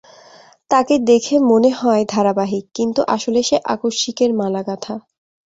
[0.71, 4.95] তাকে দেখে মনে হয় ধারাবাহিক, কিন্তু আসলে সে আকস্মিকের মালা গাঁথা।